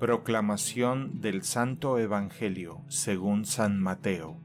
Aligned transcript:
Proclamación 0.00 1.20
del 1.20 1.42
Santo 1.42 1.98
Evangelio 1.98 2.80
según 2.88 3.44
San 3.44 3.78
Mateo. 3.78 4.40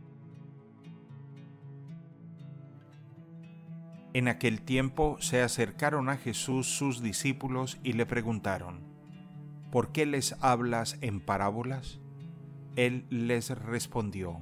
En 4.13 4.27
aquel 4.27 4.63
tiempo 4.63 5.15
se 5.21 5.41
acercaron 5.41 6.09
a 6.09 6.17
Jesús 6.17 6.67
sus 6.67 7.01
discípulos 7.01 7.79
y 7.83 7.93
le 7.93 8.05
preguntaron, 8.05 8.81
¿Por 9.71 9.93
qué 9.93 10.05
les 10.05 10.35
hablas 10.41 10.97
en 10.99 11.21
parábolas? 11.21 12.01
Él 12.75 13.05
les 13.09 13.49
respondió, 13.51 14.41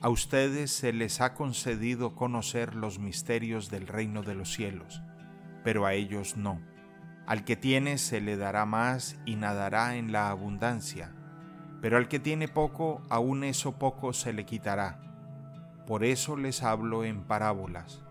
A 0.00 0.08
ustedes 0.08 0.72
se 0.72 0.92
les 0.92 1.20
ha 1.20 1.34
concedido 1.34 2.16
conocer 2.16 2.74
los 2.74 2.98
misterios 2.98 3.70
del 3.70 3.86
reino 3.86 4.24
de 4.24 4.34
los 4.34 4.52
cielos, 4.52 5.02
pero 5.62 5.86
a 5.86 5.94
ellos 5.94 6.36
no 6.36 6.60
al 7.26 7.44
que 7.44 7.56
tiene 7.56 7.98
se 7.98 8.20
le 8.20 8.36
dará 8.36 8.66
más 8.66 9.18
y 9.24 9.36
nadará 9.36 9.96
en 9.96 10.12
la 10.12 10.30
abundancia, 10.30 11.12
pero 11.80 11.96
al 11.96 12.08
que 12.08 12.18
tiene 12.18 12.48
poco, 12.48 13.02
aún 13.10 13.44
eso 13.44 13.78
poco 13.78 14.12
se 14.12 14.32
le 14.32 14.46
quitará. 14.46 15.00
Por 15.86 16.04
eso 16.04 16.36
les 16.36 16.62
hablo 16.62 17.04
en 17.04 17.22
parábolas, 17.24 18.02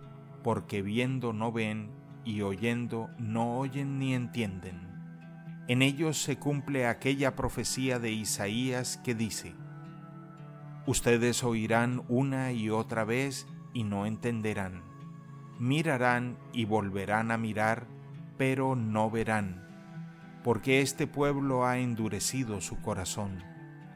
porque 0.43 0.81
viendo 0.81 1.33
no 1.33 1.51
ven 1.51 1.91
y 2.23 2.41
oyendo 2.41 3.09
no 3.17 3.57
oyen 3.57 3.99
ni 3.99 4.13
entienden. 4.13 4.85
En 5.67 5.81
ellos 5.81 6.21
se 6.21 6.37
cumple 6.37 6.85
aquella 6.85 7.35
profecía 7.35 7.99
de 7.99 8.11
Isaías 8.11 8.97
que 8.97 9.15
dice, 9.15 9.55
Ustedes 10.85 11.43
oirán 11.43 12.03
una 12.07 12.51
y 12.51 12.69
otra 12.69 13.05
vez 13.05 13.47
y 13.73 13.83
no 13.83 14.05
entenderán, 14.05 14.83
mirarán 15.57 16.37
y 16.53 16.65
volverán 16.65 17.31
a 17.31 17.37
mirar, 17.37 17.87
pero 18.37 18.75
no 18.75 19.09
verán, 19.09 19.65
porque 20.43 20.81
este 20.81 21.07
pueblo 21.07 21.65
ha 21.65 21.79
endurecido 21.79 22.61
su 22.61 22.81
corazón, 22.81 23.43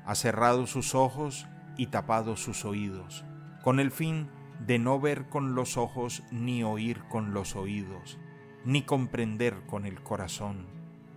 ha 0.05 0.15
cerrado 0.15 0.67
sus 0.67 0.95
ojos 0.95 1.47
y 1.77 1.87
tapado 1.87 2.37
sus 2.37 2.65
oídos, 2.65 3.25
con 3.63 3.79
el 3.79 3.91
fin 3.91 4.29
de 4.65 4.79
no 4.79 4.99
ver 4.99 5.29
con 5.29 5.55
los 5.55 5.77
ojos 5.77 6.23
ni 6.31 6.63
oír 6.63 7.03
con 7.09 7.33
los 7.33 7.55
oídos, 7.55 8.19
ni 8.65 8.81
comprender 8.81 9.65
con 9.67 9.85
el 9.85 10.01
corazón, 10.01 10.67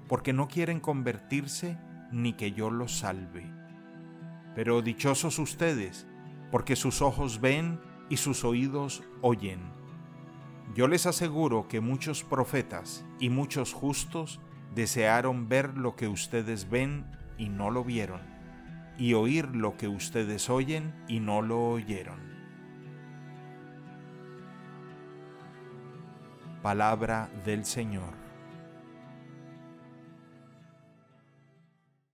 porque 0.09 0.33
no 0.33 0.49
quieren 0.49 0.81
convertirse 0.81 1.79
ni 2.11 2.35
que 2.35 2.53
yo 2.53 2.71
los 2.71 2.99
salve. 2.99 3.51
Pero 4.55 4.83
dichosos 4.83 5.39
ustedes, 5.39 6.07
porque 6.51 6.77
sus 6.77 7.01
ojos 7.01 7.41
ven 7.41 7.81
y 8.11 8.19
sus 8.19 8.45
oídos 8.45 9.03
oyen 9.23 9.82
yo 10.75 10.89
les 10.89 11.07
aseguro 11.07 11.69
que 11.69 11.81
muchos 11.81 12.25
profetas 12.25 13.05
y 13.21 13.29
muchos 13.29 13.75
justos 13.75 14.41
desearon 14.75 15.49
ver 15.49 15.77
lo 15.77 15.97
que 15.97 16.09
ustedes 16.09 16.71
ven 16.71 17.05
y 17.37 17.51
no 17.51 17.71
lo 17.71 17.85
vieron, 17.85 18.21
y 18.99 19.13
oír 19.15 19.55
lo 19.55 19.77
que 19.77 19.89
ustedes 19.89 20.49
oyen 20.49 20.95
y 21.09 21.21
no 21.21 21.43
lo 21.43 21.69
oyeron. 21.69 22.33
Palabra 26.63 27.29
del 27.45 27.65
Señor. 27.65 28.15